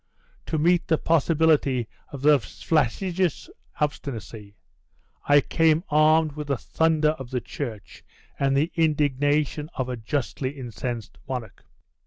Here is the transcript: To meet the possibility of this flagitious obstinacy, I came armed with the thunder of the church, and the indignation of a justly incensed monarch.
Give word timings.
To 0.47 0.57
meet 0.57 0.87
the 0.87 0.97
possibility 0.97 1.87
of 2.11 2.23
this 2.23 2.63
flagitious 2.63 3.51
obstinacy, 3.79 4.55
I 5.27 5.41
came 5.41 5.83
armed 5.91 6.31
with 6.31 6.47
the 6.47 6.57
thunder 6.57 7.11
of 7.19 7.29
the 7.29 7.39
church, 7.39 8.03
and 8.39 8.57
the 8.57 8.71
indignation 8.73 9.69
of 9.75 9.89
a 9.89 9.97
justly 9.97 10.57
incensed 10.57 11.19
monarch. 11.29 11.63